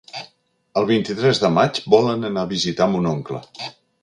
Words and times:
El 0.81 0.87
vint-i-tres 0.91 1.41
de 1.43 1.51
maig 1.59 1.83
volen 1.95 2.29
anar 2.31 2.47
a 2.47 2.51
visitar 2.55 2.89
mon 2.97 3.13
oncle. 3.13 3.45